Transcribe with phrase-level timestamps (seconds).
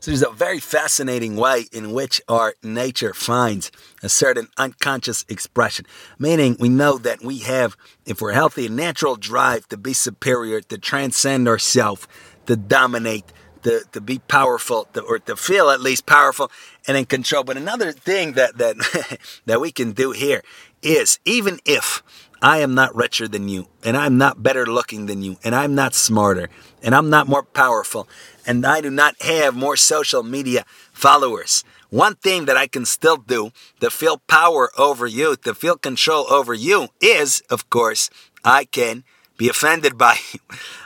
[0.00, 5.86] So there's a very fascinating way in which our nature finds a certain unconscious expression.
[6.18, 10.60] Meaning, we know that we have, if we're healthy, a natural drive to be superior,
[10.60, 12.06] to transcend ourselves,
[12.46, 13.24] to dominate,
[13.64, 16.50] to, to be powerful, to, or to feel at least powerful
[16.86, 17.42] and in control.
[17.42, 20.42] But another thing that that that we can do here
[20.80, 22.04] is even if
[22.40, 25.74] I am not richer than you, and I'm not better looking than you, and I'm
[25.74, 26.48] not smarter,
[26.82, 28.08] and I'm not more powerful,
[28.46, 31.64] and I do not have more social media followers.
[31.90, 36.26] One thing that I can still do to feel power over you, to feel control
[36.30, 38.10] over you, is, of course,
[38.44, 39.04] I can
[39.36, 40.40] be offended by you.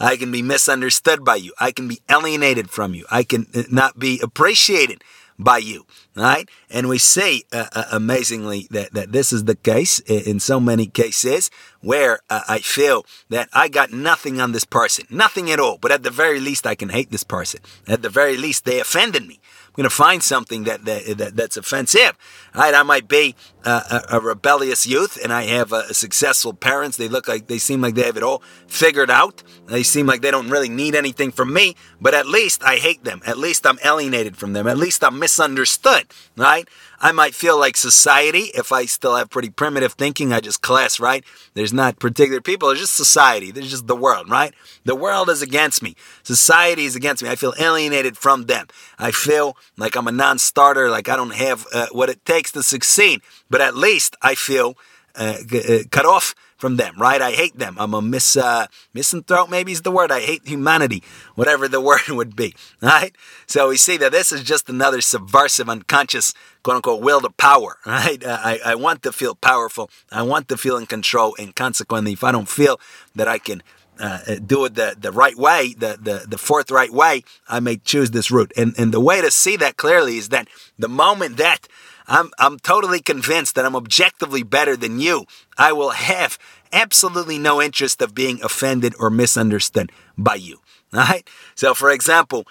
[0.00, 1.52] I can be misunderstood by you.
[1.60, 3.06] I can be alienated from you.
[3.10, 5.04] I can uh, not be appreciated
[5.38, 6.48] by you, right?
[6.68, 10.86] And we see uh, uh, amazingly that, that this is the case in so many
[10.86, 15.78] cases where uh, I feel that I got nothing on this person, nothing at all,
[15.78, 17.60] but at the very least I can hate this person.
[17.86, 19.40] At the very least they offended me
[19.78, 22.18] going to find something that, that, that, that's offensive.
[22.52, 22.74] Right?
[22.74, 26.96] I might be a, a, rebellious youth and I have uh, successful parents.
[26.96, 29.44] They look like they seem like they have it all figured out.
[29.66, 33.04] They seem like they don't really need anything from me, but at least I hate
[33.04, 33.22] them.
[33.24, 34.66] At least I'm alienated from them.
[34.66, 36.68] At least I'm misunderstood, right?
[37.00, 40.32] I might feel like society if I still have pretty primitive thinking.
[40.32, 41.24] I just class, right?
[41.54, 42.68] There's not particular people.
[42.68, 43.50] There's just society.
[43.50, 44.52] There's just the world, right?
[44.84, 45.94] The world is against me.
[46.22, 47.28] Society is against me.
[47.28, 48.66] I feel alienated from them.
[48.98, 52.62] I feel like I'm a non-starter, like I don't have uh, what it takes to
[52.62, 53.20] succeed.
[53.48, 54.76] But at least I feel
[55.14, 57.22] uh, uh, cut off from them, right?
[57.22, 57.76] I hate them.
[57.78, 60.10] I'm a mis uh, misanthrope, maybe is the word.
[60.12, 61.02] I hate humanity,
[61.36, 63.14] whatever the word would be, right?
[63.46, 67.78] So we see that this is just another subversive, unconscious, quote unquote, will to power,
[67.86, 68.22] right?
[68.22, 69.88] Uh, I, I want to feel powerful.
[70.12, 72.80] I want to feel in control, and consequently, if I don't feel
[73.14, 73.62] that I can
[73.98, 78.10] uh, do it the, the right way, the, the, the forthright way, I may choose
[78.10, 78.52] this route.
[78.56, 80.48] And, and the way to see that clearly is that
[80.78, 81.68] the moment that
[82.06, 85.26] I'm, I'm totally convinced that I'm objectively better than you.
[85.58, 86.38] I will have
[86.72, 90.60] absolutely no interest of being offended or misunderstood by you.
[90.90, 91.28] Right.
[91.54, 92.46] So, for example,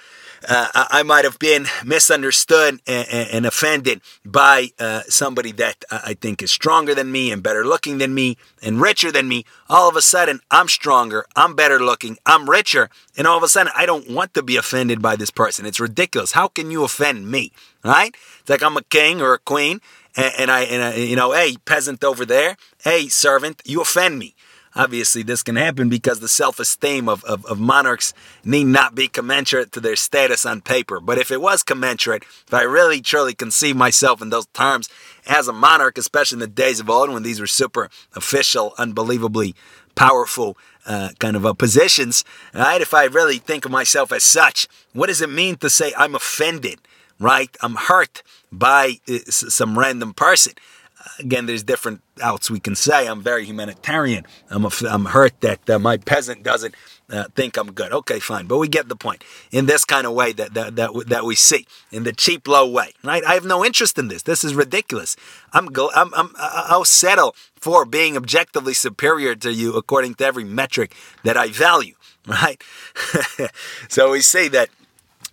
[0.48, 6.44] uh, I might have been misunderstood and, and offended by uh, somebody that I think
[6.44, 9.44] is stronger than me and better looking than me and richer than me.
[9.70, 13.48] All of a sudden, I'm stronger, I'm better looking, I'm richer, and all of a
[13.48, 15.66] sudden, I don't want to be offended by this person.
[15.66, 16.34] It's ridiculous.
[16.34, 17.52] How can you offend me?
[17.84, 18.16] Right?
[18.42, 19.82] It's like I'm a king or a queen,
[20.16, 24.20] and, and I, and I, you know, hey, peasant over there, hey, servant, you offend
[24.20, 24.36] me.
[24.78, 29.08] Obviously, this can happen because the self esteem of, of, of, monarchs need not be
[29.08, 31.00] commensurate to their status on paper.
[31.00, 34.88] But if it was commensurate, if I really truly conceive myself in those terms
[35.26, 39.56] as a monarch, especially in the days of old when these were super official, unbelievably
[39.96, 40.56] powerful
[40.86, 42.24] uh, kind of uh, positions,
[42.54, 42.80] right?
[42.80, 46.14] If I really think of myself as such, what does it mean to say I'm
[46.14, 46.80] offended,
[47.20, 47.56] right?
[47.62, 48.22] I'm hurt
[48.52, 50.54] by uh, some random person
[51.20, 53.08] again, there's different outs we can say.
[53.08, 54.26] I'm very humanitarian.
[54.50, 56.76] I'm, a, I'm hurt that uh, my peasant doesn't
[57.10, 57.92] uh, think I'm good.
[57.94, 58.48] Okay, fine.
[58.48, 59.24] But we get the point.
[59.52, 62.70] In this kind of way that, that, that, that we see, in the cheap, low
[62.70, 63.24] way, right?
[63.24, 64.24] I have no interest in this.
[64.24, 65.16] This is ridiculous.
[65.54, 70.44] I'm, go, I'm, I'm, I'll settle for being objectively superior to you according to every
[70.44, 71.96] metric that I value,
[72.28, 72.62] right?
[73.88, 74.70] so we see that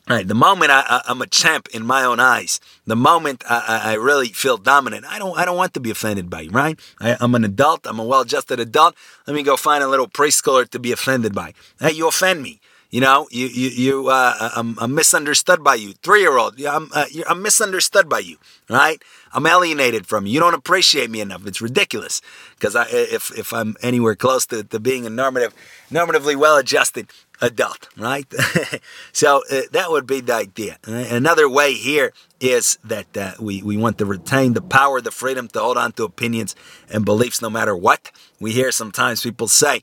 [0.07, 3.95] Right, the moment I, am a champ in my own eyes, the moment I, I,
[3.95, 6.79] really feel dominant, I don't I don't want to be offended by right?
[7.01, 8.95] I, am an adult, I'm a well-adjusted adult.
[9.27, 11.55] Let me go find a little preschooler to be offended by.
[11.81, 12.61] Hey, you offend me.
[12.91, 15.95] You know, you you, you uh, I'm, I'm, misunderstood by you.
[15.95, 18.37] Three year old, I'm uh, I'm misunderstood by you,
[18.69, 19.03] right?
[19.33, 20.35] I'm alienated from you.
[20.35, 21.45] You don't appreciate me enough.
[21.45, 22.21] It's ridiculous
[22.57, 25.55] because I if if I'm anywhere close to, to being a normative,
[25.91, 27.09] normatively well adjusted
[27.41, 28.33] adult, right?
[29.13, 30.79] so uh, that would be the idea.
[30.87, 35.49] Another way here is that uh, we, we want to retain the power, the freedom
[35.49, 36.55] to hold on to opinions
[36.91, 38.11] and beliefs no matter what.
[38.41, 39.83] We hear sometimes people say,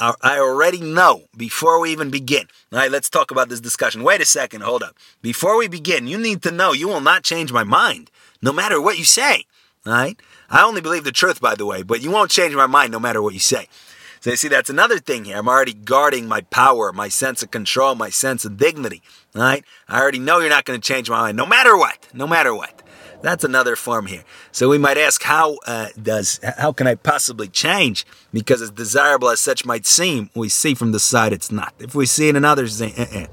[0.00, 2.46] I already know before we even begin.
[2.72, 4.02] All right, let's talk about this discussion.
[4.02, 4.96] Wait a second, hold up.
[5.20, 8.10] Before we begin, you need to know you will not change my mind,
[8.40, 9.44] no matter what you say.
[9.84, 10.18] All right?
[10.48, 12.98] I only believe the truth, by the way, but you won't change my mind no
[12.98, 13.68] matter what you say.
[14.20, 15.38] So you see, that's another thing here.
[15.38, 19.02] I'm already guarding my power, my sense of control, my sense of dignity.
[19.34, 19.64] Right?
[19.88, 22.08] I already know you're not going to change my mind, no matter what.
[22.12, 22.82] No matter what.
[23.22, 24.24] That's another form here.
[24.52, 28.06] So we might ask, how uh, does how can I possibly change?
[28.32, 31.74] Because as desirable as such might seem, we see from the side it's not.
[31.78, 33.26] If we see it in others, uh-uh.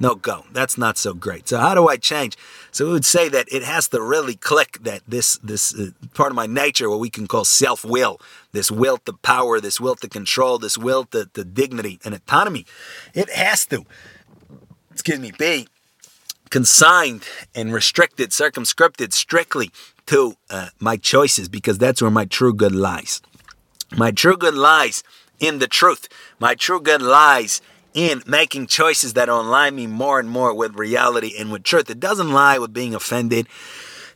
[0.00, 0.44] No go.
[0.52, 1.48] That's not so great.
[1.48, 2.36] So how do I change?
[2.70, 6.30] So we would say that it has to really click that this this uh, part
[6.30, 8.20] of my nature, what we can call self will,
[8.52, 12.64] this will to power, this will to control, this will to, to dignity and autonomy,
[13.14, 13.84] it has to,
[14.92, 15.68] excuse me, be
[16.50, 17.24] consigned
[17.54, 19.70] and restricted, circumscribed strictly
[20.06, 23.20] to uh, my choices because that's where my true good lies.
[23.96, 25.02] My true good lies
[25.40, 26.08] in the truth.
[26.38, 27.60] My true good lies
[27.94, 31.90] in making choices that align me more and more with reality and with truth.
[31.90, 33.48] It doesn't lie with being offended.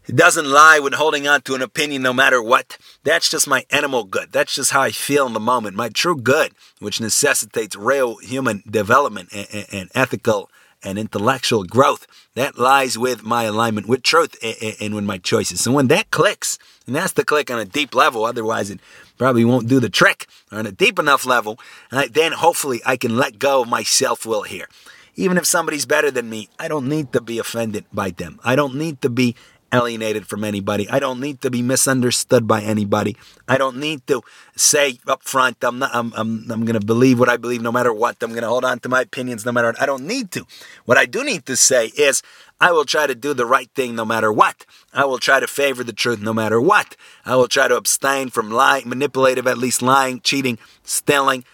[0.07, 2.77] It doesn't lie with holding on to an opinion no matter what.
[3.05, 4.33] That's just my animal good.
[4.33, 5.77] That's just how I feel in the moment.
[5.77, 10.51] My true good, which necessitates real human development and, and, and ethical
[10.85, 14.37] and intellectual growth, that lies with my alignment with truth
[14.81, 15.61] and, with my choices.
[15.61, 18.81] So when that clicks, and that's the click on a deep level, otherwise it
[19.19, 21.59] probably won't do the trick, on a deep enough level,
[21.91, 24.69] uh, then hopefully I can let go of my self will here.
[25.15, 28.41] Even if somebody's better than me, I don't need to be offended by them.
[28.43, 29.37] I don't need to be
[29.73, 30.89] alienated from anybody.
[30.89, 33.17] I don't need to be misunderstood by anybody.
[33.49, 34.23] I don't need to
[34.55, 37.73] say up front, I'm not, I'm, I'm, I'm going to believe what I believe no
[37.73, 38.23] matter what.
[38.23, 39.81] I'm going to hold on to my opinions no matter what.
[39.81, 40.47] I don't need to.
[40.85, 42.23] What I do need to say is,
[42.61, 44.65] I will try to do the right thing no matter what.
[44.93, 46.95] I will try to favor the truth no matter what.
[47.25, 51.45] I will try to abstain from lying, manipulative, at least lying, cheating, stealing,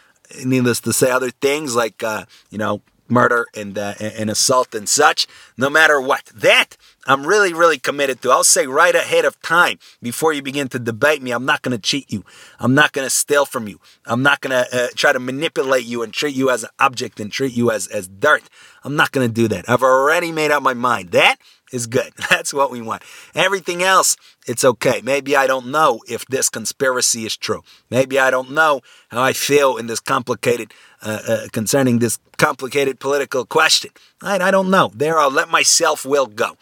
[0.45, 4.89] needless to say, other things like, uh, you know, murder and, uh, and assault and
[4.89, 5.27] such,
[5.57, 6.27] no matter what.
[6.35, 6.77] That
[7.07, 8.31] I'm really, really committed to.
[8.31, 11.77] I'll say right ahead of time before you begin to debate me, I'm not going
[11.77, 12.25] to cheat you.
[12.61, 13.81] I'm not going to steal from you.
[14.05, 17.19] I'm not going to uh, try to manipulate you and treat you as an object
[17.19, 18.45] and treat you as, as dirt.
[18.85, 19.69] I'm not going to do that.
[19.69, 21.11] I've already made up my mind.
[21.11, 21.37] That
[21.73, 22.13] is good.
[22.31, 23.03] That's what we want.
[23.35, 24.17] Everything else,
[24.47, 25.01] it's okay.
[25.03, 27.63] Maybe I don't know if this conspiracy is true.
[27.91, 30.73] Maybe I don't know how I feel in this complicated,
[31.03, 33.91] uh, uh, concerning this complicated political question.
[34.23, 34.91] I, I don't know.
[34.95, 36.57] There, I'll let my self will go.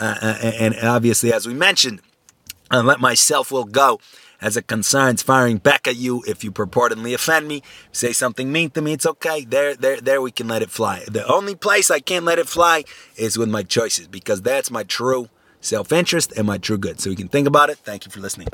[0.00, 2.00] Uh, uh and obviously, as we mentioned,
[2.70, 3.98] I'll let my self will go
[4.40, 7.62] as it concerns firing back at you if you purportedly offend me,
[7.92, 9.44] say something mean to me, it's okay.
[9.44, 11.04] There, there, there we can let it fly.
[11.08, 12.84] The only place I can't let it fly
[13.16, 15.28] is with my choices because that's my true
[15.60, 17.00] self-interest and my true good.
[17.00, 17.78] So you can think about it.
[17.78, 18.48] Thank you for listening.